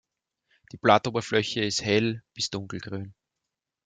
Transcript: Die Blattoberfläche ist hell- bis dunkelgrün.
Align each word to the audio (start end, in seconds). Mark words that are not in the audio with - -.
Die 0.71 0.77
Blattoberfläche 0.77 1.61
ist 1.63 1.83
hell- 1.85 2.23
bis 2.33 2.49
dunkelgrün. 2.49 3.13